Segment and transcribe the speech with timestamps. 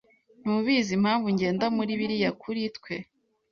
[0.41, 2.95] Ntubizi, impamvu ngenda muri biriya kuri twe